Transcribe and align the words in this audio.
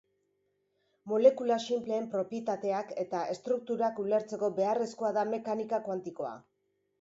Molekula 1.11 1.57
sinpleen 1.65 2.07
propietateak 2.13 2.95
eta 3.03 3.21
estrukturak 3.35 4.01
ulertzeko 4.05 4.51
beharrezkoa 4.61 5.13
da 5.19 5.27
mekanika 5.35 5.83
kuantikoa. 5.91 6.35